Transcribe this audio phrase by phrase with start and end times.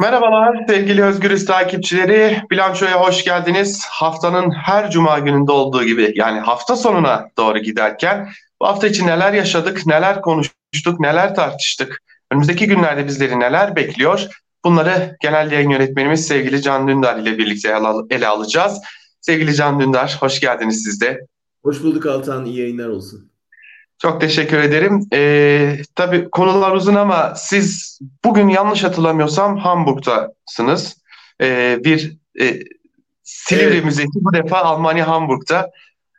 [0.00, 2.42] Merhabalar sevgili Özgürüz takipçileri.
[2.50, 3.86] Bilançoya hoş geldiniz.
[3.90, 8.28] Haftanın her cuma gününde olduğu gibi yani hafta sonuna doğru giderken
[8.60, 14.26] bu hafta için neler yaşadık, neler konuştuk, neler tartıştık, önümüzdeki günlerde bizleri neler bekliyor
[14.64, 17.78] bunları genel yayın yönetmenimiz sevgili Can Dündar ile birlikte
[18.10, 18.80] ele alacağız.
[19.20, 21.26] Sevgili Can Dündar hoş geldiniz siz de.
[21.62, 23.29] Hoş bulduk Altan, iyi yayınlar olsun.
[24.02, 25.00] Çok teşekkür ederim.
[25.12, 30.96] Ee, tabii konular uzun ama siz bugün yanlış hatırlamıyorsam Hamburg'tasınız.
[31.40, 32.60] Ee, bir e,
[33.22, 33.84] Silivri evet.
[33.84, 35.70] Müzesi bu defa Almanya Hamburg'ta.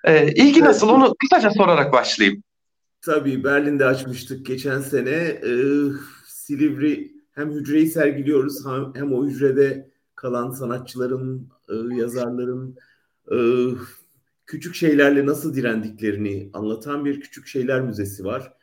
[0.04, 2.44] Ee, ilgi nasıl onu kısaca sorarak başlayayım.
[3.02, 5.10] Tabii Berlin'de açmıştık geçen sene.
[5.10, 5.58] Ee,
[6.28, 12.78] Silivri hem hücreyi sergiliyoruz hem, hem o hücrede kalan sanatçıların, e, yazarların,
[13.32, 13.38] e,
[14.52, 18.54] küçük şeylerle nasıl direndiklerini anlatan bir küçük şeyler müzesi var.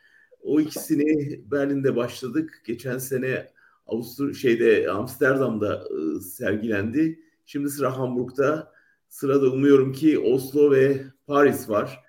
[0.41, 2.61] O ikisini Berlin'de başladık.
[2.65, 3.47] Geçen sene
[3.87, 7.19] Avusturya şeyde Amsterdam'da e, sergilendi.
[7.45, 8.71] Şimdi sıra Hamburg'da.
[9.07, 12.03] Sırada umuyorum ki Oslo ve Paris var.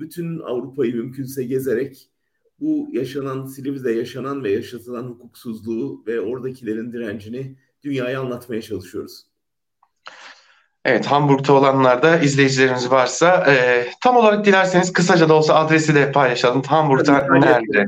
[0.00, 2.10] Bütün Avrupa'yı mümkünse gezerek
[2.60, 9.31] bu yaşanan Silivri'de yaşanan ve yaşatılan hukuksuzluğu ve oradakilerin direncini dünyaya anlatmaya çalışıyoruz.
[10.84, 16.12] Evet, Hamburg'da olanlar da izleyicilerimiz varsa e, tam olarak dilerseniz kısaca da olsa adresi de
[16.12, 16.62] paylaşalım.
[16.62, 17.86] Hamburg'da nerede?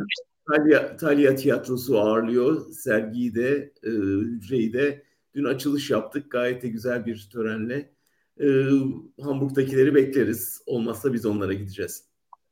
[0.49, 2.71] Talya, Talya Tiyatrosu ağırlıyor.
[2.71, 5.05] Sergiyi de, e, hücreyi de.
[5.35, 6.31] Dün açılış yaptık.
[6.31, 7.91] Gayet de güzel bir törenle.
[8.41, 8.47] E,
[9.23, 10.63] Hamburg'dakileri bekleriz.
[10.67, 12.05] Olmazsa biz onlara gideceğiz.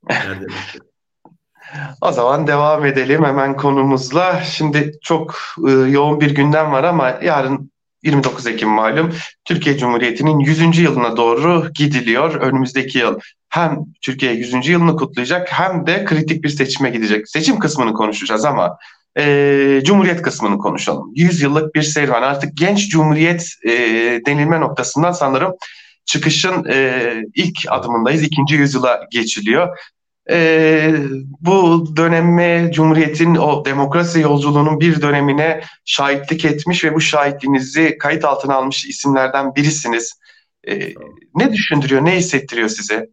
[0.08, 0.46] Nerede?
[2.00, 4.40] O zaman devam edelim hemen konumuzla.
[4.40, 5.34] Şimdi çok
[5.68, 7.71] e, yoğun bir gündem var ama yarın
[8.02, 9.12] 29 Ekim malum
[9.44, 10.78] Türkiye Cumhuriyeti'nin 100.
[10.78, 12.34] yılına doğru gidiliyor.
[12.34, 14.68] Önümüzdeki yıl hem Türkiye 100.
[14.68, 17.28] yılını kutlayacak hem de kritik bir seçime gidecek.
[17.28, 18.76] Seçim kısmını konuşacağız ama
[19.18, 21.12] e, Cumhuriyet kısmını konuşalım.
[21.14, 23.70] 100 yıllık bir serüven artık genç Cumhuriyet e,
[24.26, 25.52] denilme noktasından sanırım
[26.04, 28.22] çıkışın e, ilk adımındayız.
[28.22, 29.78] İkinci yüzyıla geçiliyor
[30.30, 30.94] e,
[31.40, 38.54] bu döneme Cumhuriyet'in o demokrasi yolculuğunun bir dönemine şahitlik etmiş ve bu şahitliğinizi kayıt altına
[38.54, 40.20] almış isimlerden birisiniz.
[40.68, 40.94] E,
[41.34, 43.10] ne düşündürüyor, ne hissettiriyor size?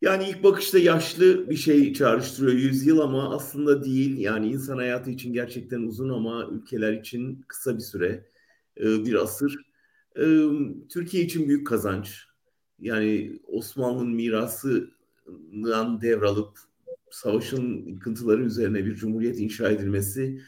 [0.00, 4.18] Yani ilk bakışta yaşlı bir şey çağrıştırıyor yüzyıl ama aslında değil.
[4.18, 8.24] Yani insan hayatı için gerçekten uzun ama ülkeler için kısa bir süre,
[8.76, 9.56] bir asır.
[10.88, 12.24] Türkiye için büyük kazanç.
[12.78, 14.90] Yani Osmanlı'nın mirası
[16.00, 16.58] devralıp
[17.10, 20.40] savaşın yıkıntıları üzerine bir cumhuriyet inşa edilmesi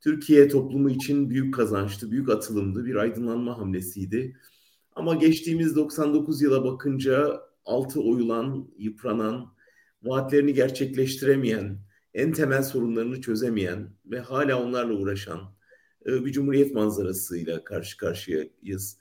[0.00, 4.36] Türkiye toplumu için büyük kazançtı, büyük atılımdı, bir aydınlanma hamlesiydi.
[4.92, 9.54] Ama geçtiğimiz 99 yıla bakınca altı oyulan, yıpranan,
[10.02, 11.78] vaatlerini gerçekleştiremeyen,
[12.14, 15.40] en temel sorunlarını çözemeyen ve hala onlarla uğraşan
[16.06, 18.98] e, bir cumhuriyet manzarasıyla karşı karşıyayız.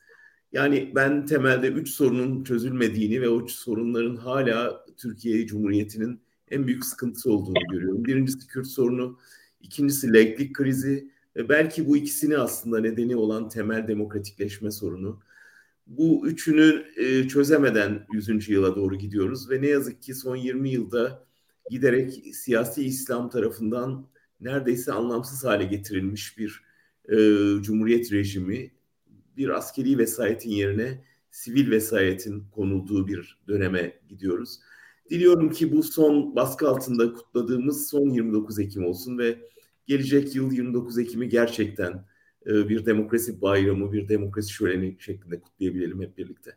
[0.51, 6.21] Yani ben temelde üç sorunun çözülmediğini ve o üç sorunların hala Türkiye Cumhuriyeti'nin
[6.51, 8.05] en büyük sıkıntısı olduğunu görüyorum.
[8.05, 9.19] Birincisi Kürt sorunu,
[9.61, 15.19] ikincisi laiklik krizi ve belki bu ikisini aslında nedeni olan temel demokratikleşme sorunu.
[15.87, 18.49] Bu üçünü e, çözemeden 100.
[18.49, 21.25] yıla doğru gidiyoruz ve ne yazık ki son 20 yılda
[21.69, 24.07] giderek siyasi İslam tarafından
[24.41, 26.63] neredeyse anlamsız hale getirilmiş bir
[27.09, 27.15] e,
[27.61, 28.71] cumhuriyet rejimi
[29.37, 34.59] bir askeri vesayetin yerine sivil vesayetin konulduğu bir döneme gidiyoruz.
[35.09, 39.39] Diliyorum ki bu son baskı altında kutladığımız son 29 Ekim olsun ve
[39.85, 42.05] gelecek yıl 29 Ekim'i gerçekten
[42.45, 46.55] e, bir demokrasi bayramı, bir demokrasi şöleni şeklinde kutlayabilelim hep birlikte.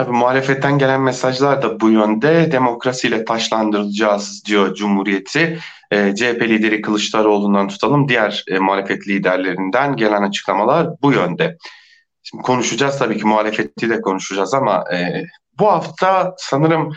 [0.00, 2.52] Tabii muhalefetten gelen mesajlar da bu yönde.
[2.52, 5.58] Demokrasiyle taşlandıracağız diyor Cumhuriyeti.
[5.90, 8.08] E, CHP lideri Kılıçdaroğlu'ndan tutalım.
[8.08, 11.56] Diğer e, muhalefet liderlerinden gelen açıklamalar bu yönde.
[12.22, 15.24] Şimdi konuşacağız tabii ki muhalefeti de konuşacağız ama e,
[15.58, 16.92] bu hafta sanırım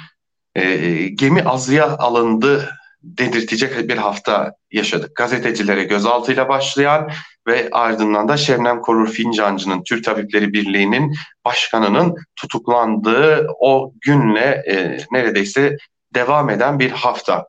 [0.56, 0.64] e,
[1.08, 2.70] gemi azıya alındı
[3.04, 5.16] dedirtecek bir hafta yaşadık.
[5.16, 7.12] Gazetecilere gözaltıyla başlayan
[7.48, 15.78] ve ardından da Şebnem Korur Fincancı'nın Türk Tabipleri Birliği'nin başkanının tutuklandığı o günle e, neredeyse
[16.16, 17.48] devam eden bir hafta.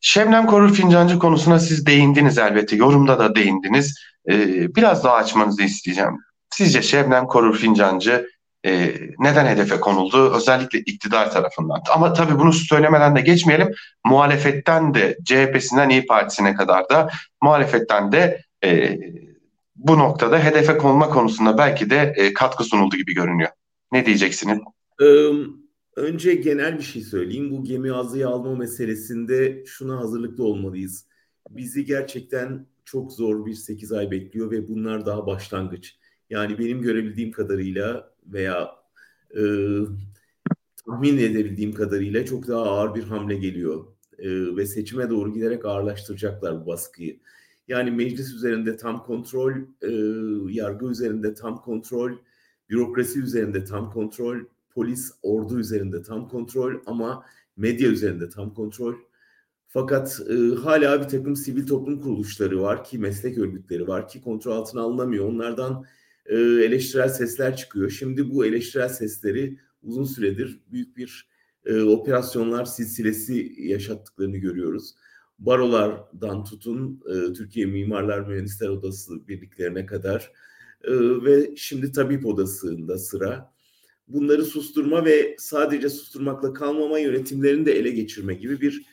[0.00, 2.76] Şebnem Korur Fincancı konusuna siz değindiniz elbette.
[2.76, 3.94] Yorumda da değindiniz.
[4.28, 4.34] E,
[4.74, 6.18] biraz daha açmanızı isteyeceğim.
[6.50, 8.26] Sizce Şebnem Korur Fincancı
[8.66, 10.34] e, neden hedefe konuldu?
[10.36, 11.80] Özellikle iktidar tarafından.
[11.94, 13.68] Ama tabii bunu söylemeden de geçmeyelim.
[14.04, 17.08] Muhalefetten de CHP'sinden İyi Partisi'ne kadar da
[17.42, 18.98] muhalefetten de e,
[19.76, 23.50] bu noktada hedefe konma konusunda belki de e, katkı sunuldu gibi görünüyor.
[23.92, 24.58] Ne diyeceksiniz?
[25.96, 27.50] Önce genel bir şey söyleyeyim.
[27.50, 31.06] Bu gemi azıya alma meselesinde şuna hazırlıklı olmalıyız.
[31.50, 35.96] bizi gerçekten çok zor bir 8 ay bekliyor ve bunlar daha başlangıç.
[36.30, 38.70] Yani benim görebildiğim kadarıyla veya
[39.30, 39.42] e,
[40.86, 43.86] tahmin edebildiğim kadarıyla çok daha ağır bir hamle geliyor.
[44.18, 47.20] E, ve seçime doğru giderek ağırlaştıracaklar bu baskıyı.
[47.68, 49.52] Yani meclis üzerinde tam kontrol,
[49.82, 49.90] e,
[50.52, 52.12] yargı üzerinde tam kontrol,
[52.70, 54.38] bürokrasi üzerinde tam kontrol,
[54.70, 57.24] polis, ordu üzerinde tam kontrol ama
[57.56, 58.94] medya üzerinde tam kontrol.
[59.68, 64.52] Fakat e, hala bir takım sivil toplum kuruluşları var ki meslek örgütleri var ki kontrol
[64.52, 65.28] altına alınamıyor.
[65.28, 65.84] Onlardan
[66.28, 67.90] e, eleştirel sesler çıkıyor.
[67.90, 71.28] Şimdi bu eleştirel sesleri uzun süredir büyük bir
[71.64, 74.94] e, operasyonlar silsilesi yaşattıklarını görüyoruz.
[75.38, 80.32] Barolardan tutun e, Türkiye Mimarlar Mühendisler Odası birliklerine kadar
[80.84, 80.92] e,
[81.24, 83.52] ve şimdi tabip odasında sıra.
[84.08, 88.86] Bunları susturma ve sadece susturmakla kalmama yönetimlerini de ele geçirme gibi bir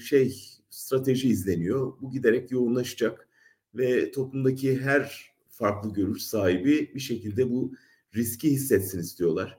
[0.00, 0.36] şey
[0.70, 1.92] strateji izleniyor.
[2.00, 3.28] Bu giderek yoğunlaşacak
[3.74, 7.74] ve toplumdaki her farklı görüş sahibi bir şekilde bu
[8.14, 9.58] riski hissetsin istiyorlar.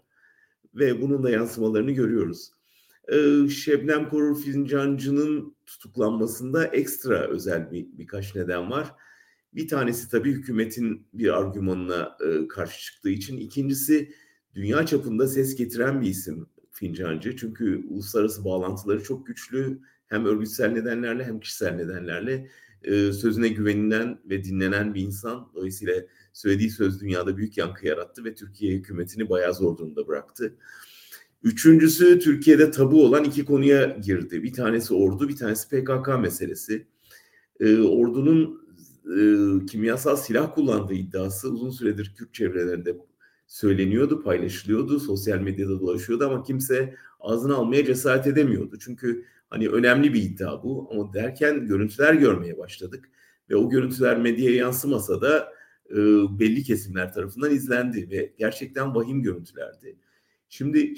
[0.76, 2.52] Ve bunun da yansımalarını görüyoruz.
[3.08, 8.96] Ee, Şebnem Korur Fincancı'nın tutuklanmasında ekstra özel bir birkaç neden var.
[9.54, 13.38] Bir tanesi tabii hükümetin bir argümanına e, karşı çıktığı için.
[13.38, 14.14] İkincisi
[14.56, 17.38] dünya çapında ses getiren bir isim Fincancı.
[17.38, 19.80] Çünkü uluslararası bağlantıları çok güçlü.
[20.08, 22.50] Hem örgütsel nedenlerle hem kişisel nedenlerle
[22.84, 25.52] e, sözüne güvenilen ve dinlenen bir insan.
[25.56, 25.94] Dolayısıyla
[26.34, 30.56] söylediği söz dünyada büyük yankı yarattı ve Türkiye hükümetini bayağı zor durumda bıraktı.
[31.44, 34.44] Üçüncüsü Türkiye'de tabu olan iki konuya girdi.
[34.44, 36.88] Bir tanesi ordu, bir tanesi PKK meselesi.
[37.60, 38.68] E, ordunun
[39.06, 42.98] e, kimyasal silah kullandığı iddiası uzun süredir Kürt çevrelerinde
[43.48, 48.78] söyleniyordu, paylaşılıyordu, sosyal medyada dolaşıyordu ama kimse ağzını almaya cesaret edemiyordu.
[48.80, 53.10] Çünkü hani önemli bir iddia bu ama derken görüntüler görmeye başladık
[53.50, 55.54] ve o görüntüler medyaya yansımasa da
[55.90, 55.96] e,
[56.40, 59.98] belli kesimler tarafından izlendi ve gerçekten vahim görüntülerdi.
[60.50, 60.94] Şimdi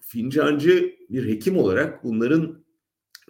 [0.00, 2.64] Fincancı bir hekim olarak bunların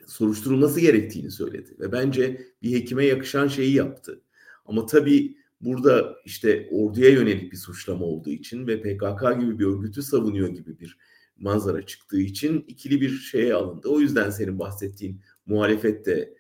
[0.07, 4.23] soruşturulması gerektiğini söyledi ve bence bir hekime yakışan şeyi yaptı.
[4.67, 10.03] Ama tabii burada işte orduya yönelik bir suçlama olduğu için ve PKK gibi bir örgütü
[10.03, 10.99] savunuyor gibi bir
[11.37, 13.89] manzara çıktığı için ikili bir şeye alındı.
[13.89, 16.35] O yüzden senin bahsettiğin muhalefet de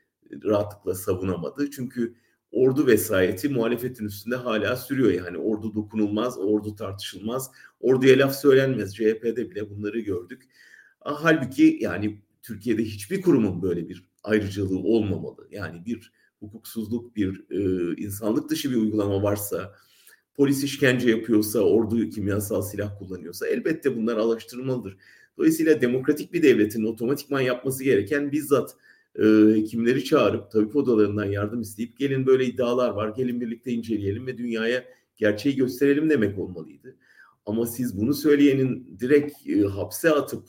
[0.45, 1.71] rahatlıkla savunamadı.
[1.71, 2.15] Çünkü
[2.53, 5.13] ordu vesayeti muhalefetin üstünde hala sürüyor.
[5.13, 7.51] Yani ordu dokunulmaz, ordu tartışılmaz,
[7.81, 8.97] orduya laf söylenmez.
[8.97, 10.43] CHP'de bile bunları gördük.
[11.01, 15.49] Halbuki yani Türkiye'de hiçbir kurumun böyle bir ayrıcalığı olmamalı.
[15.51, 19.75] Yani bir hukuksuzluk, bir e, insanlık dışı bir uygulama varsa,
[20.37, 24.97] polis işkence yapıyorsa, ordu kimyasal silah kullanıyorsa elbette bunlar araştırılmalıdır.
[25.39, 28.77] Dolayısıyla demokratik bir devletin otomatikman yapması gereken bizzat
[29.19, 34.39] e, hekimleri çağırıp tabip odalarından yardım isteyip gelin böyle iddialar var, gelin birlikte inceleyelim ve
[34.39, 34.85] dünyaya
[35.17, 36.97] gerçeği gösterelim demek olmalıydı.
[37.47, 40.49] Ama siz bunu söyleyenin direkt e, hapse atıp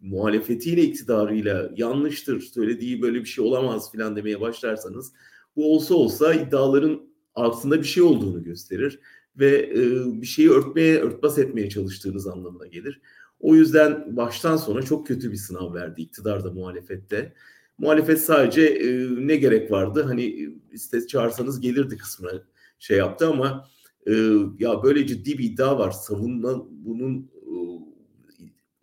[0.00, 5.12] muhalefetiyle iktidarıyla yanlıştır söylediği böyle bir şey olamaz filan demeye başlarsanız
[5.56, 9.00] bu olsa olsa iddiaların altında bir şey olduğunu gösterir
[9.36, 9.80] ve e,
[10.20, 13.00] bir şeyi örtmeye örtbas etmeye çalıştığınız anlamına gelir.
[13.40, 17.34] O yüzden baştan sona çok kötü bir sınav verdi iktidarda muhalefette.
[17.78, 22.32] Muhalefet sadece e, ne gerek vardı hani iste çağırsanız gelirdi kısmına
[22.78, 23.68] şey yaptı ama
[24.06, 24.12] e,
[24.58, 27.30] ya böyle ciddi bir iddia var savunma bunun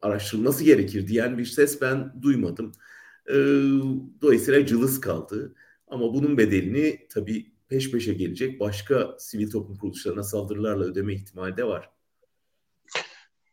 [0.01, 2.72] araştırılması gerekir diyen bir ses ben duymadım.
[3.30, 3.36] E,
[4.22, 5.56] dolayısıyla cılız kaldı.
[5.88, 11.64] Ama bunun bedelini tabii peş peşe gelecek başka sivil toplum kuruluşlarına saldırılarla ödeme ihtimali de
[11.64, 11.90] var.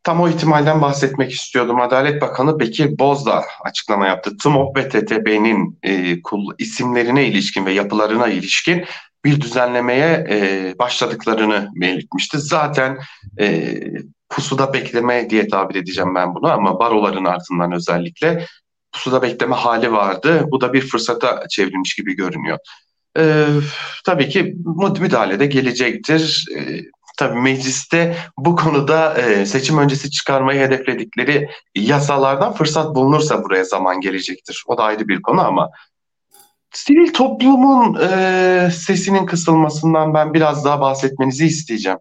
[0.02, 1.80] Tam o ihtimalden bahsetmek istiyordum.
[1.80, 4.36] Adalet Bakanı Bekir Bozdağ açıklama yaptı.
[4.42, 6.16] TMOB ve TTB'nin e,
[6.58, 8.84] isimlerine ilişkin ve yapılarına ilişkin
[9.24, 12.38] bir düzenlemeye e, başladıklarını belirtmişti.
[12.38, 12.98] Zaten
[13.40, 13.80] e,
[14.28, 18.46] pusuda bekleme diye tabir edeceğim ben bunu ama baroların ardından özellikle
[18.92, 20.44] pusuda bekleme hali vardı.
[20.50, 22.58] Bu da bir fırsata çevrilmiş gibi görünüyor.
[23.18, 23.46] Ee,
[24.04, 24.56] tabii ki
[25.00, 26.46] müdahale de gelecektir.
[26.56, 26.80] Ee,
[27.16, 34.64] tabii mecliste bu konuda e, seçim öncesi çıkarmayı hedefledikleri yasalardan fırsat bulunursa buraya zaman gelecektir.
[34.66, 35.70] O da ayrı bir konu ama
[36.72, 41.98] sivil toplumun e, sesinin kısılmasından ben biraz daha bahsetmenizi isteyeceğim.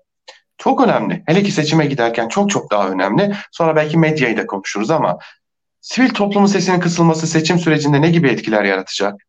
[0.58, 1.24] Çok önemli.
[1.26, 3.36] Hele ki seçime giderken çok çok daha önemli.
[3.52, 5.18] Sonra belki medyayı da konuşuruz ama
[5.82, 9.22] sivil toplumun sesinin kısılması seçim sürecinde ne gibi etkiler yaratacak?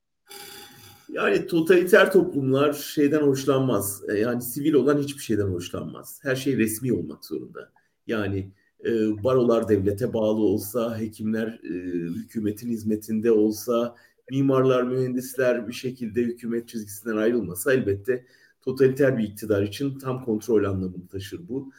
[1.15, 4.03] Yani totaliter toplumlar şeyden hoşlanmaz.
[4.09, 6.21] E, yani sivil olan hiçbir şeyden hoşlanmaz.
[6.23, 7.73] Her şey resmi olmak zorunda.
[8.07, 8.53] Yani
[8.85, 8.91] e,
[9.25, 11.73] barolar devlete bağlı olsa, hekimler e,
[12.15, 13.97] hükümetin hizmetinde olsa,
[14.31, 18.27] mimarlar, mühendisler bir şekilde hükümet çizgisinden ayrılmasa elbette
[18.63, 21.73] totaliter bir iktidar için tam kontrol anlamını taşır bu.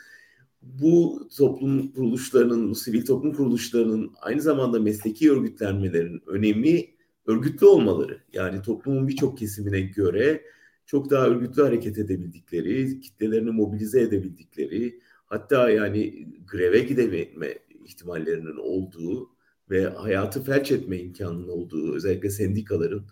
[0.61, 6.94] Bu toplum kuruluşlarının, bu sivil toplum kuruluşlarının aynı zamanda mesleki örgütlenmelerin önemi
[7.27, 8.21] örgütlü olmaları.
[8.33, 10.43] Yani toplumun birçok kesimine göre
[10.85, 17.53] çok daha örgütlü hareket edebildikleri, kitlelerini mobilize edebildikleri, hatta yani greve gidebilme
[17.85, 19.29] ihtimallerinin olduğu
[19.69, 23.05] ve hayatı felç etme imkanının olduğu özellikle sendikaların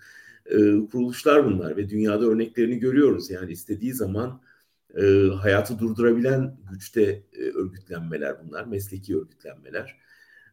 [0.46, 0.58] e,
[0.92, 3.30] kuruluşlar bunlar ve dünyada örneklerini görüyoruz.
[3.30, 4.42] Yani istediği zaman
[4.98, 9.98] e, hayatı durdurabilen güçte e, örgütlenmeler bunlar, mesleki örgütlenmeler.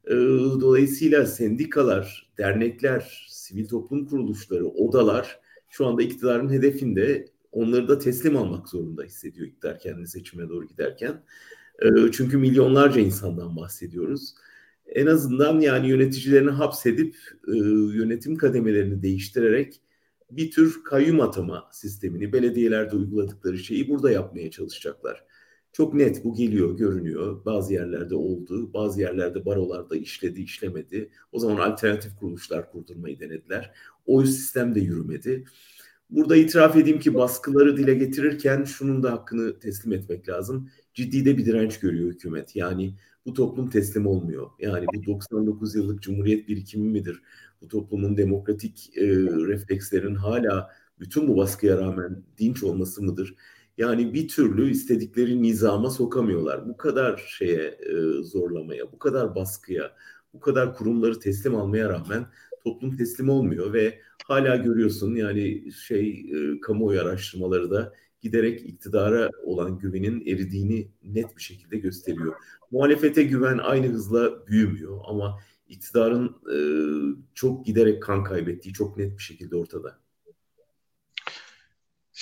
[0.07, 0.15] E,
[0.61, 8.69] dolayısıyla sendikalar, dernekler, sivil toplum kuruluşları, odalar şu anda iktidarın hedefinde onları da teslim almak
[8.69, 11.23] zorunda hissediyor iktidar kendini seçime doğru giderken.
[11.83, 14.35] E, çünkü milyonlarca insandan bahsediyoruz.
[14.87, 17.17] En azından yani yöneticilerini hapsedip
[17.49, 17.57] e,
[17.97, 19.81] yönetim kademelerini değiştirerek
[20.31, 25.25] bir tür kayyum atama sistemini belediyelerde uyguladıkları şeyi burada yapmaya çalışacaklar.
[25.73, 27.45] Çok net bu geliyor, görünüyor.
[27.45, 31.11] Bazı yerlerde oldu, bazı yerlerde barolarda işledi, işlemedi.
[31.33, 33.75] O zaman alternatif kuruluşlar kurdurmayı denediler.
[34.07, 35.45] O sistem de yürümedi.
[36.11, 40.71] Burada itiraf edeyim ki baskıları dile getirirken şunun da hakkını teslim etmek lazım.
[40.95, 42.57] Ciddi de bir direnç görüyor hükümet.
[42.57, 42.95] Yani
[43.27, 44.51] bu toplum teslim olmuyor.
[44.59, 47.23] Yani bu 99 yıllık cumhuriyet birikimi midir?
[47.63, 49.07] Bu toplumun demokratik e,
[49.47, 53.35] reflekslerin hala bütün bu baskıya rağmen dinç olması mıdır?
[53.81, 56.69] Yani bir türlü istedikleri nizama sokamıyorlar.
[56.69, 59.97] Bu kadar şeye e, zorlamaya, bu kadar baskıya,
[60.35, 62.27] bu kadar kurumları teslim almaya rağmen
[62.65, 69.79] toplum teslim olmuyor ve hala görüyorsun yani şey e, kamuoyu araştırmaları da giderek iktidara olan
[69.79, 72.35] güvenin eridiğini net bir şekilde gösteriyor.
[72.71, 76.57] Muhalefete güven aynı hızla büyümüyor ama iktidarın e,
[77.35, 79.99] çok giderek kan kaybettiği çok net bir şekilde ortada.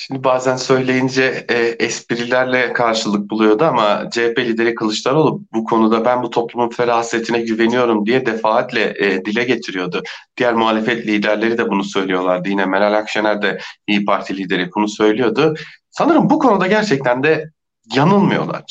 [0.00, 6.30] Şimdi bazen söyleyince e, esprilerle karşılık buluyordu ama CHP lideri Kılıçdaroğlu bu konuda ben bu
[6.30, 10.02] toplumun ferasetine güveniyorum diye defaatle e, dile getiriyordu.
[10.36, 12.48] Diğer muhalefet liderleri de bunu söylüyorlardı.
[12.48, 15.54] Yine Meral Akşener de İyi Parti lideri bunu söylüyordu.
[15.90, 17.50] Sanırım bu konuda gerçekten de
[17.94, 18.64] yanılmıyorlar.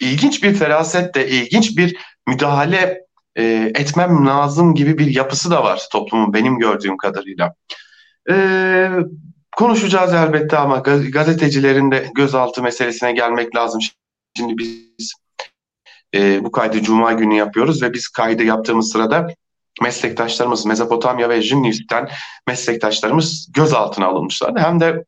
[0.00, 1.96] İlginç bir feraset de, ilginç bir
[2.28, 3.00] müdahale
[3.36, 7.54] e, etmem lazım gibi bir yapısı da var toplumun benim gördüğüm kadarıyla.
[8.30, 8.34] E,
[9.56, 10.78] konuşacağız elbette ama
[11.12, 13.80] gazetecilerin de gözaltı meselesine gelmek lazım.
[14.36, 15.12] Şimdi biz
[16.14, 19.28] e, bu kaydı Cuma günü yapıyoruz ve biz kaydı yaptığımız sırada
[19.82, 22.08] meslektaşlarımız Mezopotamya ve Jünnis'ten
[22.46, 24.60] meslektaşlarımız gözaltına alınmışlardı.
[24.60, 25.04] Hem de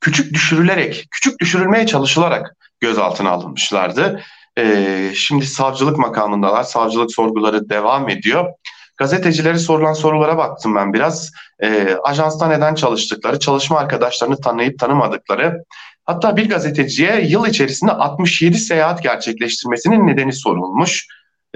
[0.00, 4.22] küçük düşürülerek, küçük düşürülmeye çalışılarak gözaltına alınmışlardı.
[4.58, 6.62] Ee, şimdi savcılık makamındalar.
[6.62, 8.52] Savcılık sorguları devam ediyor.
[8.96, 11.32] Gazetecilere sorulan sorulara baktım ben biraz.
[11.62, 15.64] Ee, ajansta neden çalıştıkları, çalışma arkadaşlarını tanıyıp tanımadıkları.
[16.04, 21.06] Hatta bir gazeteciye yıl içerisinde 67 seyahat gerçekleştirmesinin nedeni sorulmuş.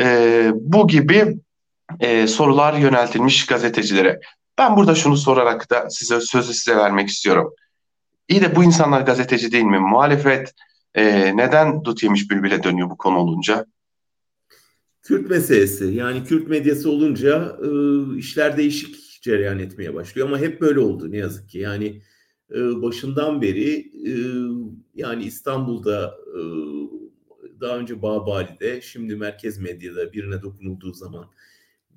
[0.00, 1.36] Ee, bu gibi
[2.00, 4.20] e, sorular yöneltilmiş gazetecilere.
[4.58, 7.52] Ben burada şunu sorarak da size sözü size vermek istiyorum.
[8.28, 9.78] İyi de bu insanlar gazeteci değil mi?
[9.78, 10.54] Muhalefet
[10.94, 13.66] e, neden dut yemiş bülbüle dönüyor bu konu olunca?
[15.02, 15.84] Kürt meselesi.
[15.84, 17.68] Yani Kürt medyası olunca e,
[18.18, 20.28] işler değişik cereyan etmeye başlıyor.
[20.28, 21.58] Ama hep böyle oldu ne yazık ki.
[21.58, 22.02] Yani
[22.54, 24.14] e, başından beri e,
[24.94, 26.40] yani İstanbul'da e,
[27.60, 31.26] daha önce Babali'de şimdi merkez medyada birine dokunulduğu zaman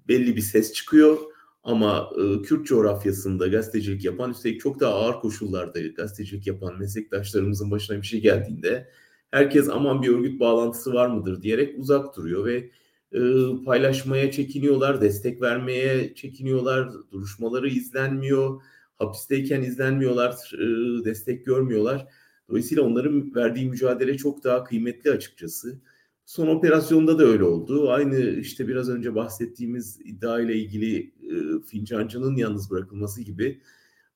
[0.07, 1.17] belli bir ses çıkıyor.
[1.63, 7.97] Ama e, Kürt coğrafyasında gazetecilik yapan üstelik çok daha ağır koşullarda gazetecilik yapan meslektaşlarımızın başına
[8.01, 8.89] bir şey geldiğinde
[9.31, 12.69] herkes aman bir örgüt bağlantısı var mıdır diyerek uzak duruyor ve
[13.13, 13.19] e,
[13.65, 18.61] paylaşmaya çekiniyorlar, destek vermeye çekiniyorlar, duruşmaları izlenmiyor,
[18.97, 22.07] hapisteyken izlenmiyorlar, e, destek görmüyorlar.
[22.49, 25.79] Dolayısıyla onların verdiği mücadele çok daha kıymetli açıkçası.
[26.25, 27.91] Son operasyonda da öyle oldu.
[27.91, 33.61] Aynı işte biraz önce bahsettiğimiz iddia ile ilgili e, Fincancı'nın yalnız bırakılması gibi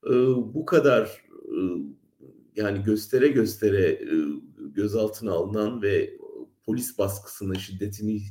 [0.05, 0.13] e,
[0.53, 1.27] bu kadar
[2.55, 4.01] yani göstere göstere
[4.59, 6.17] gözaltına alınan ve
[6.65, 8.21] polis baskısını, şiddetini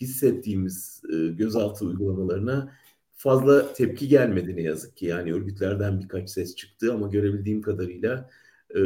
[0.00, 2.72] hissettiğimiz e, gözaltı uygulamalarına
[3.12, 5.06] fazla tepki gelmedi ne yazık ki.
[5.06, 8.30] Yani örgütlerden birkaç ses çıktı ama görebildiğim kadarıyla
[8.70, 8.80] e,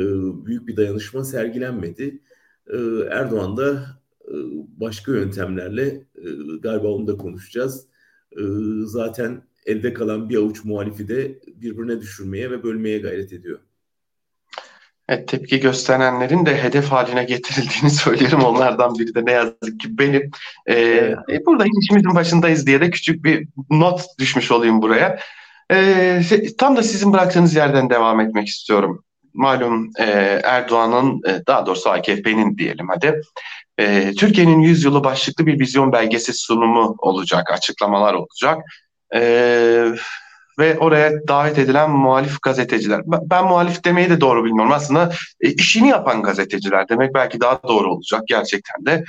[0.46, 2.22] büyük bir dayanışma sergilenmedi.
[2.66, 2.76] E,
[3.10, 3.86] Erdoğan da
[4.28, 4.34] e,
[4.80, 5.86] başka yöntemlerle
[6.16, 7.86] e, galiba onu da konuşacağız.
[8.32, 8.42] E,
[8.84, 13.58] zaten elde kalan bir avuç muhalifi de birbirine düşürmeye ve bölmeye gayret ediyor.
[15.08, 18.40] Evet, tepki gösterenlerin de hedef haline getirildiğini söylerim.
[18.40, 20.30] Onlardan biri de ne yazık ki benim.
[20.66, 20.74] Ee,
[21.28, 21.46] evet.
[21.46, 25.18] Burada işimizin başındayız diye de küçük bir not düşmüş olayım buraya.
[25.72, 26.22] Ee,
[26.58, 29.04] tam da sizin bıraktığınız yerden devam etmek istiyorum.
[29.34, 30.04] Malum e,
[30.44, 33.20] Erdoğan'ın, e, daha doğrusu AKP'nin diyelim hadi,
[33.78, 38.58] e, Türkiye'nin yüzyılı başlıklı bir vizyon belgesi sunumu olacak, açıklamalar olacak.
[39.14, 39.20] E,
[40.58, 43.00] ve oraya davet edilen muhalif gazeteciler.
[43.06, 44.72] Ben, muhalif demeyi de doğru bilmiyorum.
[44.72, 49.04] Aslında e, işini yapan gazeteciler demek belki daha doğru olacak gerçekten de.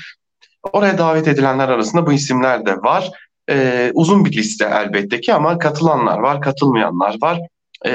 [0.73, 3.11] Oraya davet edilenler arasında bu isimler de var.
[3.49, 7.39] E, uzun bir liste elbette ki ama katılanlar var, katılmayanlar var.
[7.85, 7.91] E,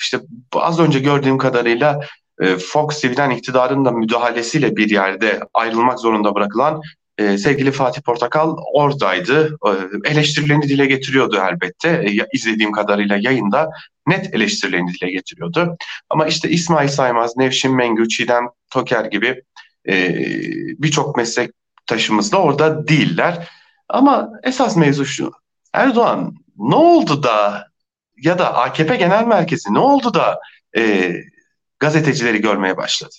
[0.00, 0.20] işte
[0.52, 2.00] az önce gördüğüm kadarıyla
[2.40, 6.82] e, Fox TV'den iktidarın da müdahalesiyle bir yerde ayrılmak zorunda bırakılan
[7.20, 9.56] e, sevgili Fatih Portakal oradaydı.
[9.66, 9.70] E,
[10.10, 11.88] eleştirilerini dile getiriyordu elbette.
[11.88, 13.70] E, izlediğim kadarıyla yayında
[14.06, 15.76] net eleştirilerini dile getiriyordu.
[16.10, 19.42] Ama işte İsmail Saymaz, Nevşin Mengü, Çiğdem Toker gibi
[19.88, 20.14] e,
[20.82, 23.48] birçok meslektaşımız da orada değiller.
[23.88, 25.32] Ama esas mevzu şu.
[25.72, 27.66] Erdoğan ne oldu da
[28.22, 30.40] ya da AKP Genel Merkezi ne oldu da
[30.76, 31.14] e,
[31.78, 33.14] gazetecileri görmeye başladı?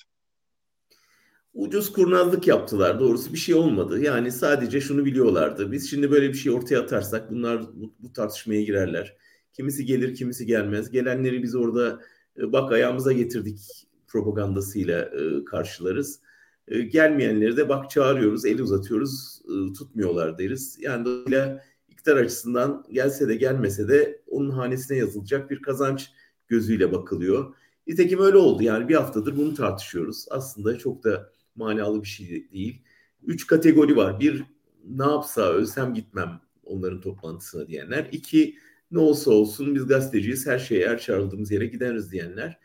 [1.54, 3.00] Ucuz kurnazlık yaptılar.
[3.00, 4.02] Doğrusu bir şey olmadı.
[4.02, 5.72] Yani sadece şunu biliyorlardı.
[5.72, 9.18] Biz şimdi böyle bir şey ortaya atarsak bunlar bu, bu tartışmaya girerler.
[9.54, 10.92] Kimisi gelir, kimisi gelmez.
[10.92, 12.02] Gelenleri biz orada
[12.38, 16.20] e, bak ayağımıza getirdik propagandasıyla e, karşılarız.
[16.68, 19.42] E, gelmeyenleri de bak çağırıyoruz, eli uzatıyoruz,
[19.78, 20.78] tutmuyorlar deriz.
[20.82, 26.12] Yani dolayısıyla iktidar açısından gelse de gelmese de onun hanesine yazılacak bir kazanç
[26.48, 27.56] gözüyle bakılıyor.
[27.88, 30.26] Nitekim öyle oldu yani bir haftadır bunu tartışıyoruz.
[30.30, 32.82] Aslında çok da manalı bir şey değil.
[33.24, 34.20] Üç kategori var.
[34.20, 34.44] Bir
[34.86, 38.10] ne yapsa ölsem gitmem onların toplantısına diyenler.
[38.12, 38.56] İki
[38.92, 42.60] ne olsa olsun biz gazeteciyiz her şeye her çağrıldığımız yere gideriz diyenler.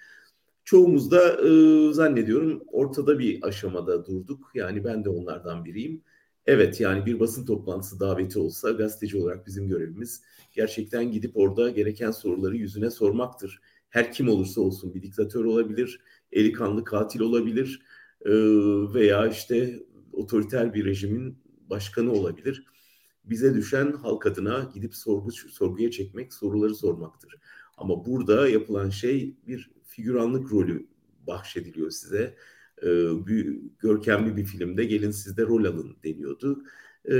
[0.64, 4.50] Çoğumuz da e, zannediyorum ortada bir aşamada durduk.
[4.55, 6.02] Yani ben de onlardan biriyim.
[6.47, 12.11] Evet yani bir basın toplantısı daveti olsa gazeteci olarak bizim görevimiz gerçekten gidip orada gereken
[12.11, 13.61] soruları yüzüne sormaktır.
[13.88, 16.00] Her kim olursa olsun bir diktatör olabilir,
[16.33, 17.83] eli kanlı katil olabilir
[18.95, 21.39] veya işte otoriter bir rejimin
[21.71, 22.65] başkanı olabilir.
[23.25, 27.34] Bize düşen halk adına gidip sorgu, sorguya çekmek, soruları sormaktır.
[27.76, 30.86] Ama burada yapılan şey bir figüranlık rolü
[31.26, 32.36] bahşediliyor size
[32.82, 32.86] e,
[33.26, 36.65] bir, görkemli bir filmde gelin sizde rol alın deniyordu.
[37.10, 37.15] E,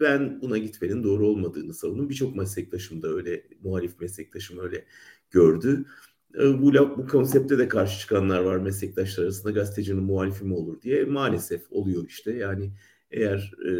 [0.00, 2.08] ben buna gitmenin doğru olmadığını savundum.
[2.08, 4.84] Birçok meslektaşım da öyle, muhalif meslektaşım öyle
[5.30, 5.84] gördü.
[6.34, 11.04] E, bu, bu konsepte de karşı çıkanlar var meslektaşlar arasında gazetecinin muhalifi mi olur diye.
[11.04, 12.32] Maalesef oluyor işte.
[12.32, 12.72] Yani
[13.10, 13.70] eğer e,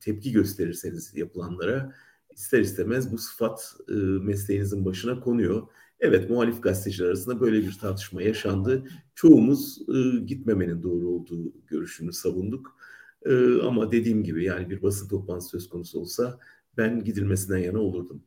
[0.00, 1.94] tepki gösterirseniz yapılanlara
[2.34, 5.62] ister istemez bu sıfat e, mesleğinizin başına konuyor.
[6.00, 8.84] Evet muhalif gazeteciler arasında böyle bir tartışma yaşandı.
[9.14, 12.76] Çoğumuz e, gitmemenin doğru olduğu görüşünü savunduk.
[13.26, 16.38] E, ama dediğim gibi yani bir basın toplantısı söz konusu olsa
[16.76, 18.22] ben gidilmesinden yana olurdum.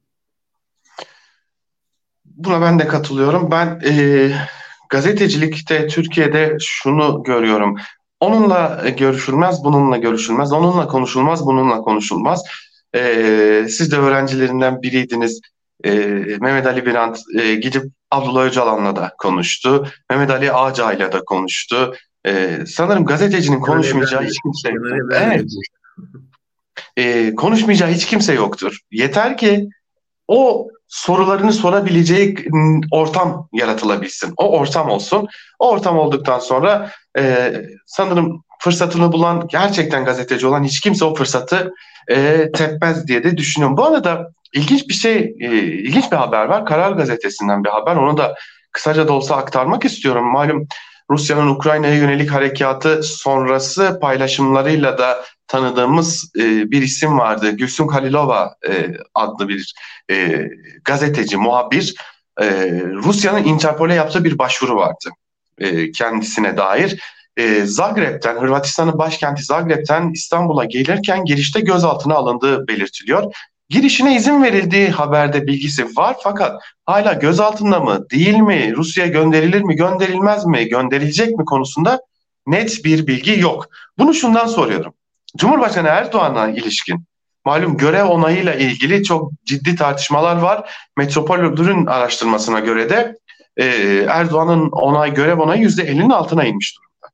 [2.38, 3.52] Buna ben de katılıyorum.
[3.52, 4.32] Ben e,
[4.89, 7.78] gazetecilikte Türkiye'de şunu görüyorum.
[8.19, 10.54] Onunla görüşülmez, bununla görüşülmez.
[10.54, 12.43] Onunla konuşulmaz, bununla konuşulmaz.
[12.96, 15.41] E, siz de öğrencilerinden biriydiniz
[15.84, 15.91] e,
[16.41, 19.88] Mehmet Ali Birant e, gidip Abdullah Öcalan'la da konuştu.
[20.10, 21.96] Mehmet Ali Ağca'yla da konuştu.
[22.28, 24.74] E, sanırım gazetecinin konuşmayacağı hiç kimse
[25.13, 25.46] Evet.
[26.98, 28.80] E, konuşmayacağı hiç kimse yoktur.
[28.91, 29.69] Yeter ki
[30.28, 32.36] o sorularını sorabileceği
[32.91, 34.34] ortam yaratılabilsin.
[34.38, 35.27] O ortam olsun.
[35.60, 37.53] O ortam olduktan sonra e,
[37.86, 41.73] sanırım fırsatını bulan gerçekten gazeteci olan hiç kimse o fırsatı
[42.12, 43.77] e, tepmez diye de düşünüyorum.
[43.77, 46.65] Bu arada ilginç bir şey, e, ilginç bir haber var.
[46.65, 47.95] Karar Gazetesi'nden bir haber.
[47.95, 48.36] Onu da
[48.71, 50.32] kısaca da olsa aktarmak istiyorum.
[50.32, 50.67] Malum
[51.12, 57.52] Rusya'nın Ukrayna'ya yönelik harekatı sonrası paylaşımlarıyla da tanıdığımız e, bir isim vardı.
[57.52, 59.74] Gülsüm Halilova e, adlı bir
[60.12, 60.48] e,
[60.86, 61.96] gazeteci, muhabir.
[62.42, 62.46] E,
[62.82, 65.10] Rusya'nın Interpol'e yaptığı bir başvuru vardı
[65.58, 67.00] e, kendisine dair.
[67.38, 73.34] E, Zagreb'ten, Hırvatistan'ın başkenti Zagreb'ten İstanbul'a gelirken girişte gözaltına alındığı belirtiliyor.
[73.69, 79.76] Girişine izin verildiği haberde bilgisi var fakat hala gözaltında mı, değil mi, Rusya gönderilir mi,
[79.76, 82.02] gönderilmez mi, gönderilecek mi konusunda
[82.47, 83.67] net bir bilgi yok.
[83.97, 84.93] Bunu şundan soruyorum.
[85.38, 87.06] Cumhurbaşkanı Erdoğan'a ilişkin
[87.45, 90.76] malum görev onayıyla ilgili çok ciddi tartışmalar var.
[90.97, 93.15] Metropolür'ün araştırmasına göre de
[93.58, 93.65] e,
[94.10, 97.13] Erdoğan'ın onay görev onayı %50'nin altına inmiş durumda.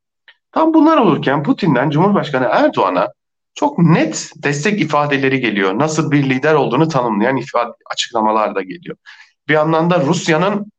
[0.52, 3.08] Tam bunlar olurken Putin'den Cumhurbaşkanı Erdoğan'a
[3.56, 5.80] çok net destek ifadeleri geliyor.
[5.80, 8.98] Nasıl bir lider olduğunu tanımlayan ifade, açıklamalar da geliyor.
[9.48, 10.72] Bir yandan da Rusya'nın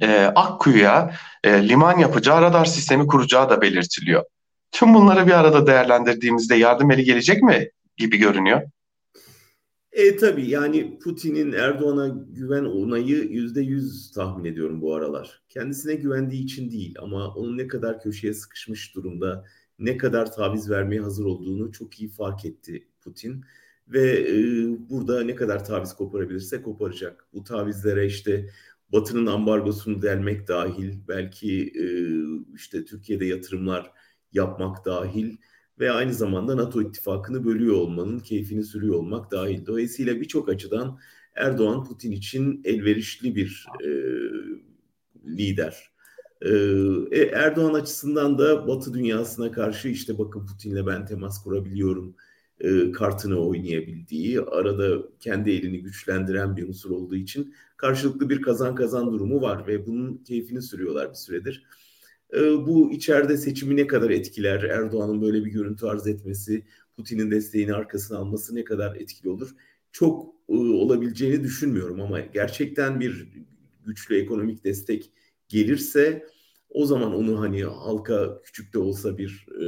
[0.00, 4.24] e, Akkuyu'ya e, liman yapacağı radar sistemi kuracağı da belirtiliyor.
[4.72, 8.62] Tüm bunları bir arada değerlendirdiğimizde yardım eli gelecek mi gibi görünüyor.
[9.92, 15.42] E tabii yani Putin'in Erdoğan'a güven onayı yüzde yüz tahmin ediyorum bu aralar.
[15.48, 19.44] Kendisine güvendiği için değil ama onun ne kadar köşeye sıkışmış durumda,
[19.78, 23.44] ne kadar taviz vermeye hazır olduğunu çok iyi fark etti Putin.
[23.88, 24.36] Ve e,
[24.90, 27.26] burada ne kadar taviz koparabilirse koparacak.
[27.32, 28.50] Bu tavizlere işte
[28.92, 31.84] Batı'nın ambargosunu delmek dahil, belki e,
[32.54, 33.92] işte Türkiye'de yatırımlar
[34.32, 35.36] yapmak dahil
[35.80, 39.66] ve aynı zamanda NATO ittifakını bölüyor olmanın keyfini sürüyor olmak dahil.
[39.66, 40.98] Dolayısıyla birçok açıdan
[41.34, 43.88] Erdoğan Putin için elverişli bir e,
[45.26, 45.90] lider.
[46.42, 46.50] E,
[47.10, 52.14] e, Erdoğan açısından da Batı dünyasına karşı işte bakın Putin'le ben temas kurabiliyorum
[52.60, 59.12] e, kartını oynayabildiği, arada kendi elini güçlendiren bir unsur olduğu için karşılıklı bir kazan kazan
[59.12, 61.66] durumu var ve bunun keyfini sürüyorlar bir süredir.
[62.34, 64.62] Ee, bu içeride seçimi ne kadar etkiler?
[64.62, 66.64] Erdoğan'ın böyle bir görüntü arz etmesi,
[66.96, 69.50] Putin'in desteğini arkasına alması ne kadar etkili olur?
[69.92, 73.28] Çok e, olabileceğini düşünmüyorum ama gerçekten bir
[73.86, 75.10] güçlü ekonomik destek
[75.48, 76.26] gelirse
[76.70, 79.64] o zaman onu hani halka küçük de olsa bir e,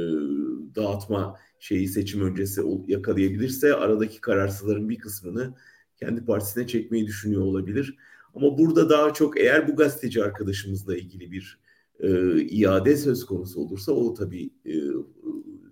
[0.75, 5.55] dağıtma şeyi seçim öncesi yakalayabilirse aradaki kararsızların bir kısmını
[5.97, 7.97] kendi partisine çekmeyi düşünüyor olabilir.
[8.35, 11.59] Ama burada daha çok eğer bu gazeteci arkadaşımızla ilgili bir
[11.99, 14.73] e, iade söz konusu olursa o tabii e,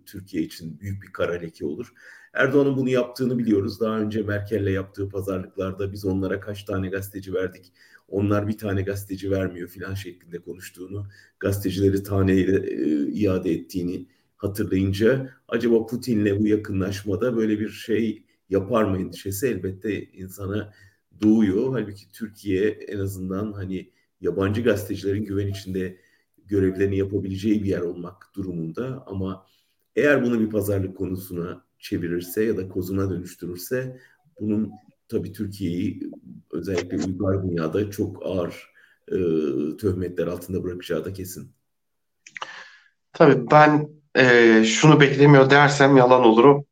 [0.06, 1.94] Türkiye için büyük bir kara leke olur.
[2.34, 3.80] Erdoğan'ın bunu yaptığını biliyoruz.
[3.80, 7.74] Daha önce Merkel'le yaptığı pazarlıklarda biz onlara kaç tane gazeteci verdik,
[8.12, 11.08] onlar bir tane gazeteci vermiyor filan şeklinde konuştuğunu,
[11.40, 18.98] gazetecileri taneyle e, iade ettiğini hatırlayınca acaba Putin'le bu yakınlaşmada böyle bir şey yapar mı
[18.98, 20.74] endişesi elbette insana
[21.22, 21.72] doğuyor.
[21.72, 23.92] Halbuki Türkiye en azından hani
[24.22, 25.98] yabancı gazetecilerin güven içinde
[26.46, 29.46] görevlerini yapabileceği bir yer olmak durumunda ama
[29.96, 34.00] eğer bunu bir pazarlık konusuna çevirirse ya da kozuna dönüştürürse
[34.40, 34.72] bunun
[35.08, 36.12] tabii Türkiye'yi
[36.60, 38.70] özellikle uygar dünyada çok ağır
[39.08, 39.18] e,
[39.78, 41.52] töhmetler altında bırakacağı da kesin.
[43.14, 46.66] Tabii ben e, şunu beklemiyor dersem yalan olurum.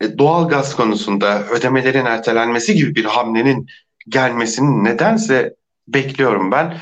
[0.00, 3.66] E, doğal gaz konusunda ödemelerin ertelenmesi gibi bir hamlenin
[4.08, 5.54] gelmesini nedense
[5.88, 6.76] bekliyorum ben.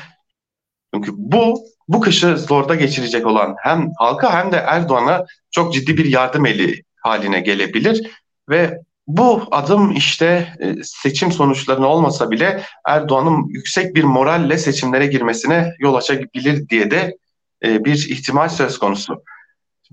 [0.93, 6.05] Çünkü bu bu kışı zorda geçirecek olan hem halka hem de Erdoğan'a çok ciddi bir
[6.05, 8.11] yardım eli haline gelebilir
[8.49, 15.73] ve bu adım işte e, seçim sonuçlarına olmasa bile Erdoğan'ın yüksek bir moralle seçimlere girmesine
[15.79, 17.17] yol açabilir diye de
[17.63, 19.23] e, bir ihtimal söz konusu.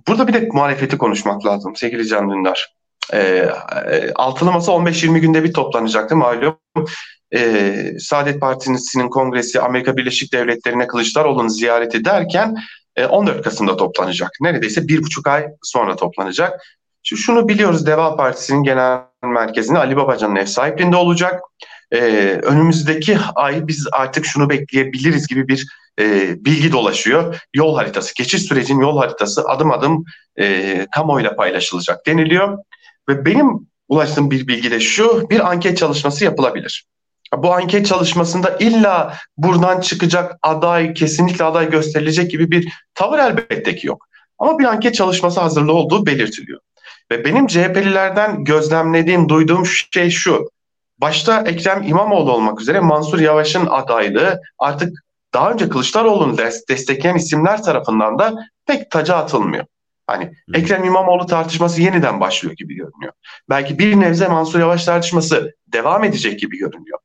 [0.09, 2.75] Burada bir de muhalefeti konuşmak lazım sevgili Can Dündar.
[3.13, 3.51] E,
[4.15, 6.59] altılı masa 15-20 günde bir toplanacaktı malum
[7.35, 12.57] e, Saadet Partisi'nin kongresi Amerika Birleşik Devletleri'ne Kılıçdaroğlu'nu ziyaret ederken
[12.97, 14.31] e, 14 Kasım'da toplanacak.
[14.41, 16.61] Neredeyse bir buçuk ay sonra toplanacak.
[17.03, 21.41] Şu, şunu biliyoruz Deva Partisi'nin genel merkezinde Ali Babacan'ın ev sahipliğinde olacak.
[21.93, 21.99] E,
[22.43, 25.67] önümüzdeki ay biz artık şunu bekleyebiliriz gibi bir
[26.01, 27.41] e, bilgi dolaşıyor.
[27.55, 30.05] Yol haritası, geçiş sürecinin yol haritası adım adım
[30.41, 32.59] e, kamuoyuyla paylaşılacak deniliyor.
[33.09, 36.87] Ve benim ulaştığım bir bilgi de şu, bir anket çalışması yapılabilir.
[37.37, 43.87] Bu anket çalışmasında illa buradan çıkacak aday, kesinlikle aday gösterilecek gibi bir tavır elbette ki
[43.87, 44.07] yok.
[44.39, 46.61] Ama bir anket çalışması hazırlığı olduğu belirtiliyor.
[47.11, 50.51] Ve benim CHP'lilerden gözlemlediğim, duyduğum şey şu.
[50.99, 58.19] Başta Ekrem İmamoğlu olmak üzere Mansur Yavaş'ın adaylığı artık daha önce Kılıçdaroğlu'nu destekleyen isimler tarafından
[58.19, 59.65] da pek taca atılmıyor.
[60.07, 60.33] Hani.
[60.55, 63.13] Ekrem İmamoğlu tartışması yeniden başlıyor gibi görünüyor.
[63.49, 66.99] Belki bir nebze Mansur Yavaş tartışması devam edecek gibi görünüyor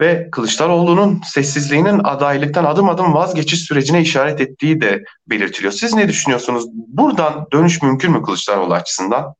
[0.00, 5.72] ve Kılıçdaroğlu'nun sessizliğinin adaylıktan adım adım vazgeçiş sürecine işaret ettiği de belirtiliyor.
[5.72, 6.64] Siz ne düşünüyorsunuz?
[6.72, 9.34] Buradan dönüş mümkün mü Kılıçdaroğlu açısından?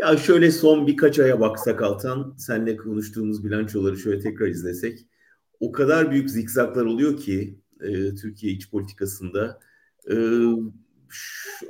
[0.00, 4.98] Ya şöyle son birkaç aya baksak Altan, senle konuştuğumuz bilançoları şöyle tekrar izlesek.
[5.60, 9.60] O kadar büyük zikzaklar oluyor ki e, Türkiye iç politikasında.
[10.10, 10.16] E,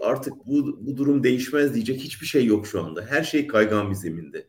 [0.03, 3.07] artık bu, bu durum değişmez diyecek hiçbir şey yok şu anda.
[3.09, 4.47] Her şey kaygan bir zeminde.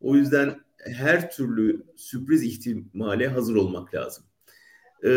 [0.00, 0.54] O yüzden
[0.86, 4.24] her türlü sürpriz ihtimale hazır olmak lazım.
[5.02, 5.10] Ee,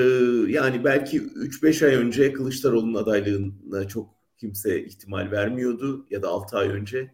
[0.47, 6.69] yani belki 3-5 ay önce Kılıçdaroğlu'nun adaylığına çok kimse ihtimal vermiyordu ya da 6 ay
[6.69, 7.11] önce.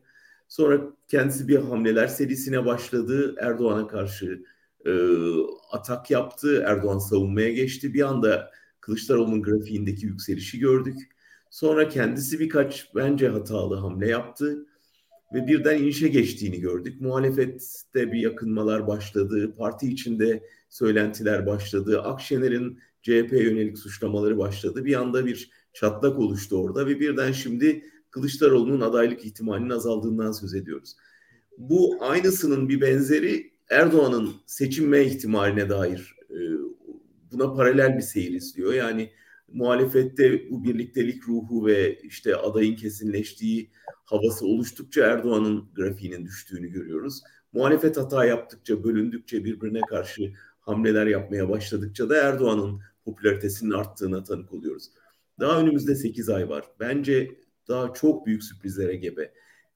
[0.48, 3.36] Sonra kendisi bir hamleler serisine başladı.
[3.40, 4.44] Erdoğan'a karşı
[4.86, 4.92] e,
[5.72, 6.64] atak yaptı.
[6.68, 7.94] Erdoğan savunmaya geçti.
[7.94, 10.98] Bir anda Kılıçdaroğlu'nun grafiğindeki yükselişi gördük.
[11.50, 14.66] Sonra kendisi birkaç bence hatalı hamle yaptı
[15.34, 17.02] ve birden inişe geçtiğini gördük.
[17.02, 24.86] Muhalefette bir yakınmalar başladı, parti içinde söylentiler başladı, Akşener'in CHP yönelik suçlamaları başladı.
[24.86, 30.96] Bir anda bir çatlak oluştu orada ve birden şimdi Kılıçdaroğlu'nun adaylık ihtimalinin azaldığından söz ediyoruz.
[31.58, 36.38] Bu aynısının bir benzeri Erdoğan'ın seçilme ihtimaline dair e,
[37.32, 38.74] buna paralel bir seyir izliyor.
[38.74, 39.10] Yani
[39.54, 47.22] muhalefette bu birliktelik ruhu ve işte adayın kesinleştiği havası oluştukça Erdoğan'ın grafiğinin düştüğünü görüyoruz.
[47.54, 54.92] Muhalefet hata yaptıkça, bölündükçe birbirine karşı hamleler yapmaya başladıkça da Erdoğan'ın popülaritesinin arttığına tanık oluyoruz.
[55.40, 56.66] Daha önümüzde 8 ay var.
[56.80, 57.32] Bence
[57.68, 59.34] daha çok büyük sürprizlere gebe.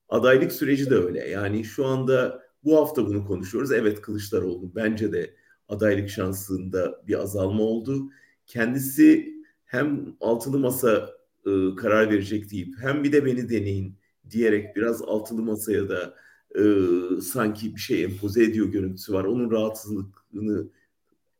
[0.09, 1.29] Adaylık süreci de öyle.
[1.29, 3.71] Yani şu anda bu hafta bunu konuşuyoruz.
[3.71, 5.35] Evet Kılıçdaroğlu bence de
[5.69, 8.09] adaylık şansında bir azalma oldu.
[8.45, 9.34] Kendisi
[9.75, 11.09] hem altılı masa
[11.45, 13.95] e, karar verecek deyip hem bir de beni deneyin
[14.29, 16.15] diyerek biraz altılı masaya da
[16.55, 16.63] e,
[17.21, 19.23] sanki bir şey empoze ediyor görüntüsü var.
[19.23, 20.67] Onun rahatsızlığını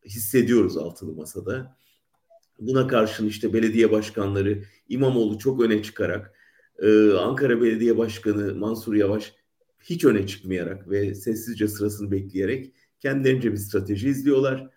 [0.05, 1.77] hissediyoruz altılı masada.
[2.59, 6.33] Buna karşın işte belediye başkanları İmamoğlu çok öne çıkarak
[6.79, 9.33] e, Ankara Belediye Başkanı Mansur Yavaş
[9.83, 14.69] hiç öne çıkmayarak ve sessizce sırasını bekleyerek kendilerince bir strateji izliyorlar.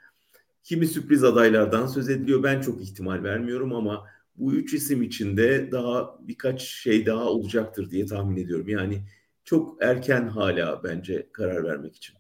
[0.69, 2.43] Kimi sürpriz adaylardan söz ediliyor.
[2.43, 8.07] Ben çok ihtimal vermiyorum ama bu üç isim içinde daha birkaç şey daha olacaktır diye
[8.07, 8.69] tahmin ediyorum.
[8.69, 9.03] Yani
[9.45, 12.17] çok erken hala bence karar vermek için.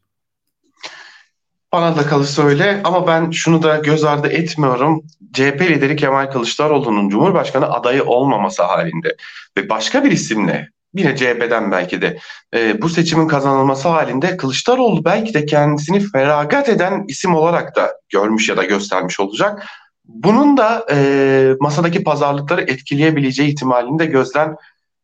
[1.72, 5.06] Bana da kalırsa öyle ama ben şunu da göz ardı etmiyorum.
[5.32, 9.16] CHP lideri Kemal Kılıçdaroğlu'nun Cumhurbaşkanı adayı olmaması halinde
[9.58, 12.18] ve başka bir isimle yine CHP'den belki de
[12.54, 18.48] e, bu seçimin kazanılması halinde Kılıçdaroğlu belki de kendisini feragat eden isim olarak da görmüş
[18.48, 19.66] ya da göstermiş olacak.
[20.04, 24.56] Bunun da e, masadaki pazarlıkları etkileyebileceği ihtimalini de gözden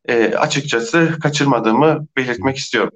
[0.08, 2.92] e, açıkçası kaçırmadığımı belirtmek istiyorum.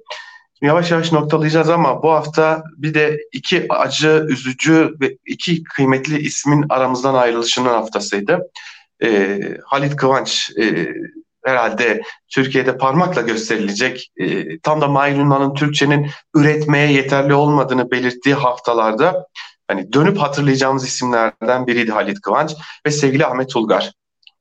[0.61, 6.65] Yavaş yavaş noktalayacağız ama bu hafta bir de iki acı, üzücü ve iki kıymetli ismin
[6.69, 8.39] aramızdan ayrılışının haftasıydı.
[9.03, 10.93] E, Halit Kıvanç e,
[11.45, 19.27] herhalde Türkiye'de parmakla gösterilecek e, tam da Mahir Türkçenin üretmeye yeterli olmadığını belirttiği haftalarda
[19.67, 22.55] hani dönüp hatırlayacağımız isimlerden biriydi Halit Kıvanç
[22.87, 23.91] ve sevgili Ahmet Ulgar.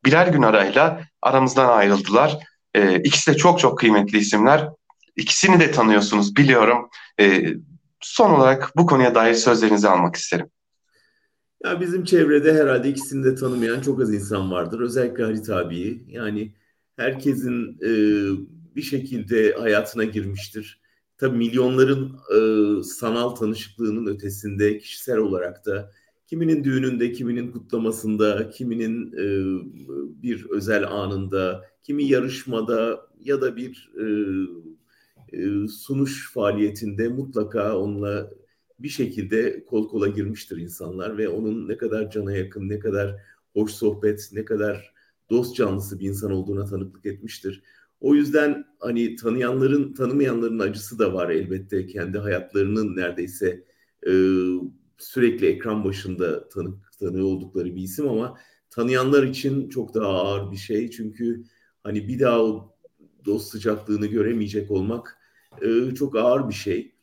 [0.04, 2.38] Birer gün arayla aramızdan ayrıldılar.
[2.74, 4.68] E, ikisi de çok çok kıymetli isimler.
[5.16, 6.88] İkisini de tanıyorsunuz biliyorum.
[7.20, 7.54] E,
[8.00, 10.46] son olarak bu konuya dair sözlerinizi almak isterim.
[11.64, 14.80] Ya bizim çevrede herhalde ikisini de tanımayan çok az insan vardır.
[14.80, 16.04] Özellikle Halit abiyi.
[16.08, 16.52] Yani
[16.98, 17.90] herkesin e,
[18.76, 20.80] bir şekilde hayatına girmiştir.
[21.16, 25.92] Tabii milyonların e, sanal tanışıklığının ötesinde kişisel olarak da
[26.26, 29.26] kiminin düğününde, kiminin kutlamasında, kiminin e,
[30.22, 34.04] bir özel anında, kimi yarışmada ya da bir e,
[35.38, 38.30] e, sunuş faaliyetinde mutlaka onunla
[38.78, 43.16] bir şekilde kol kola girmiştir insanlar ve onun ne kadar cana yakın, ne kadar
[43.52, 44.97] hoş sohbet, ne kadar
[45.30, 47.62] dost canlısı bir insan olduğuna tanıklık etmiştir.
[48.00, 51.86] O yüzden hani tanıyanların, tanımayanların acısı da var elbette.
[51.86, 53.64] Kendi hayatlarının neredeyse
[54.06, 54.12] e,
[54.98, 58.38] sürekli ekran başında tanık tanığı oldukları bir isim ama
[58.70, 60.90] tanıyanlar için çok daha ağır bir şey.
[60.90, 61.44] Çünkü
[61.82, 62.74] hani bir daha o
[63.24, 65.18] dost sıcaklığını göremeyecek olmak
[65.62, 66.94] e, çok ağır bir şey.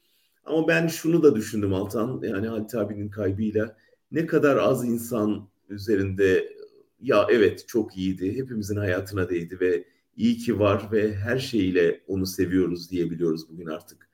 [0.45, 3.77] Ama ben şunu da düşündüm Altan, yani Halit abinin kaybıyla
[4.11, 6.54] ne kadar az insan üzerinde
[6.99, 12.25] ya evet çok iyiydi, hepimizin hayatına değdi ve iyi ki var ve her şeyiyle onu
[12.25, 14.09] seviyoruz diyebiliyoruz bugün artık.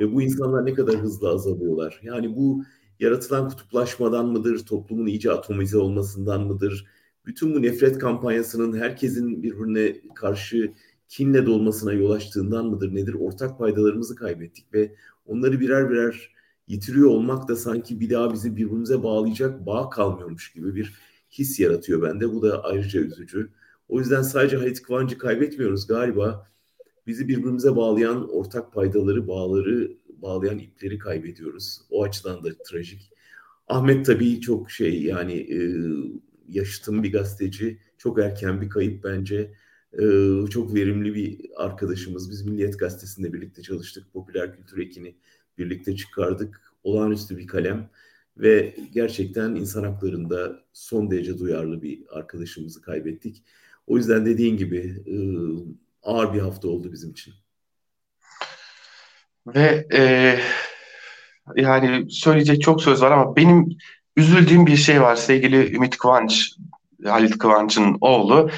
[0.00, 2.00] Ve bu insanlar ne kadar hızlı azalıyorlar.
[2.02, 2.64] Yani bu
[3.00, 6.86] yaratılan kutuplaşmadan mıdır, toplumun iyice atomize olmasından mıdır?
[7.26, 10.72] Bütün bu nefret kampanyasının herkesin birbirine karşı
[11.08, 13.14] kinle dolmasına yol açtığından mıdır nedir?
[13.14, 14.94] Ortak paydalarımızı kaybettik ve
[15.26, 16.34] onları birer birer
[16.68, 20.94] yitiriyor olmak da sanki bir daha bizi birbirimize bağlayacak bağ kalmıyormuş gibi bir
[21.30, 22.32] his yaratıyor bende.
[22.32, 23.50] Bu da ayrıca üzücü.
[23.88, 26.50] O yüzden sadece Halit Kıvancı kaybetmiyoruz galiba.
[27.06, 31.80] Bizi birbirimize bağlayan ortak paydaları, bağları, bağlayan ipleri kaybediyoruz.
[31.90, 33.10] O açıdan da trajik.
[33.68, 35.58] Ahmet tabii çok şey yani e,
[36.48, 37.78] yaşıtım bir gazeteci.
[37.98, 39.54] Çok erken bir kayıp bence.
[39.92, 40.02] E,
[40.50, 42.30] çok verimli bir arkadaşımız.
[42.30, 44.12] Biz Milliyet Gazetesi'nde birlikte çalıştık.
[44.12, 45.16] Popüler kültür ekini
[45.58, 46.60] birlikte çıkardık.
[46.82, 47.90] Olağanüstü bir kalem
[48.36, 53.44] ve gerçekten insan haklarında son derece duyarlı bir arkadaşımızı kaybettik.
[53.86, 55.16] O yüzden dediğin gibi e,
[56.02, 57.34] ağır bir hafta oldu bizim için.
[59.46, 60.38] Ve e,
[61.56, 63.68] yani söyleyecek çok söz var ama benim
[64.16, 66.50] üzüldüğüm bir şey var sevgili Ümit Kıvanç,
[67.04, 68.50] Halit Kıvanç'ın oğlu.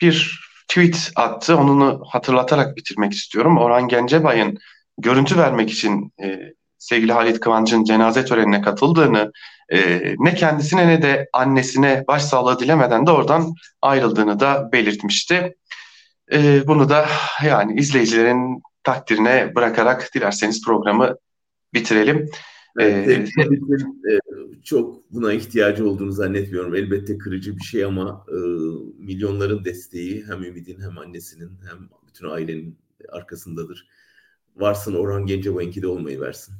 [0.00, 3.58] Bir tweet attı, onu hatırlatarak bitirmek istiyorum.
[3.58, 4.58] Orhan Gencebay'ın
[4.98, 9.32] görüntü vermek için e, sevgili Halit Kıvanç'ın cenaze törenine katıldığını,
[9.72, 15.56] e, ne kendisine ne de annesine başsağlığı dilemeden de oradan ayrıldığını da belirtmişti.
[16.32, 17.06] E, bunu da
[17.44, 21.16] yani izleyicilerin takdirine bırakarak dilerseniz programı
[21.74, 22.28] bitirelim.
[22.78, 24.18] Evet, ee,
[24.64, 26.74] çok buna ihtiyacı olduğunu zannetmiyorum.
[26.74, 28.36] Elbette kırıcı bir şey ama e,
[28.98, 33.88] milyonların desteği hem Ümid'in hem annesinin hem bütün ailenin arkasındadır.
[34.56, 36.54] Varsın Orhan Gencebay'ınki de olmayı versin.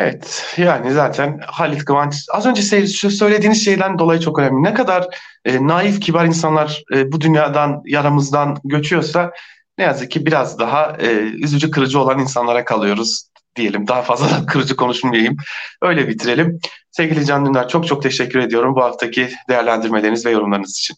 [0.00, 4.62] Evet yani zaten Halit Kıvanç az önce söylediğiniz şeyden dolayı çok önemli.
[4.62, 5.06] Ne kadar
[5.44, 9.32] e, naif kibar insanlar e, bu dünyadan yaramızdan göçüyorsa
[9.78, 13.86] ne yazık ki biraz daha e, üzücü kırıcı olan insanlara kalıyoruz diyelim.
[13.86, 15.36] Daha fazla kırıcı konuşmayayım.
[15.82, 16.58] Öyle bitirelim.
[16.90, 20.96] Sevgili Can Dündar çok çok teşekkür ediyorum bu haftaki değerlendirmeleriniz ve yorumlarınız için.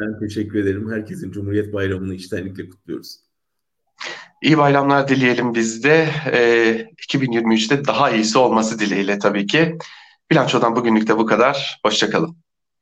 [0.00, 0.92] Ben teşekkür ederim.
[0.92, 3.16] Herkesin Cumhuriyet Bayramı'nı içtenlikle kutluyoruz.
[4.42, 6.08] İyi bayramlar dileyelim biz de.
[6.32, 6.40] E,
[7.08, 9.78] 2023'te daha iyisi olması dileğiyle tabii ki.
[10.30, 11.80] Bilançodan bugünlük de bu kadar.
[11.84, 12.36] Hoşçakalın.